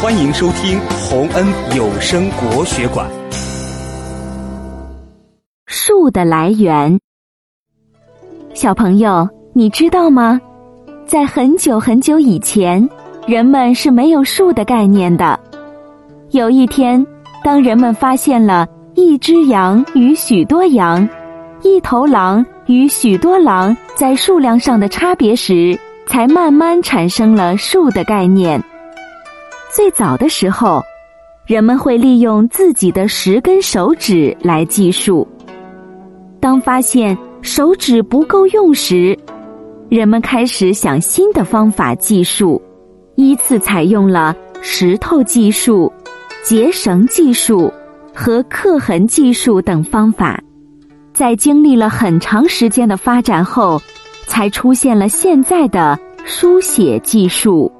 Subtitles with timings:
[0.00, 1.44] 欢迎收听洪恩
[1.76, 3.10] 有声国学馆。
[5.66, 7.00] 数的来源，
[8.54, 10.40] 小朋友，你知道吗？
[11.04, 12.88] 在很久很久以前，
[13.26, 15.36] 人们是没有数的概念的。
[16.30, 17.04] 有一天，
[17.42, 21.08] 当人们发现了一只羊与许多羊、
[21.62, 25.76] 一头狼与许多狼在数量上的差别时，
[26.06, 28.62] 才慢慢产生了数的概念。
[29.78, 30.82] 最早的时候，
[31.46, 35.24] 人们会利用自己的十根手指来计数。
[36.40, 39.16] 当发现手指不够用时，
[39.88, 42.60] 人们开始想新的方法计数，
[43.14, 45.92] 依次采用了石头计数、
[46.42, 47.72] 结绳计数
[48.12, 50.42] 和刻痕计数等方法。
[51.14, 53.80] 在经历了很长时间的发展后，
[54.26, 57.70] 才出现了现在的书写计数。